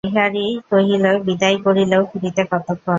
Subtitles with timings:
[0.03, 2.89] বিহারী কহিল, বিদায় করিলেও ফিরিতে কতক্ষণ।